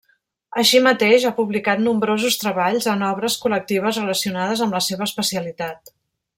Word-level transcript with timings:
Així 0.61 0.79
mateix, 0.85 1.27
ha 1.29 1.33
publicat 1.39 1.83
nombrosos 1.89 2.39
treballs 2.45 2.89
en 2.95 3.05
obres 3.11 3.37
col·lectives 3.45 4.03
relacionades 4.03 4.65
amb 4.67 4.79
la 4.81 4.85
seva 4.91 5.11
especialitat. 5.13 5.97